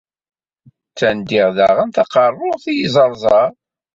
Ttandiɣ 0.89 1.47
daɣen 1.57 1.89
taqerrut 1.91 2.63
i 2.71 2.73
yiẓerẓar. 2.79 3.51